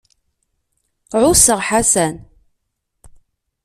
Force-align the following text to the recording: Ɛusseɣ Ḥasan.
Ɛusseɣ 1.21 1.59
Ḥasan. 1.67 2.15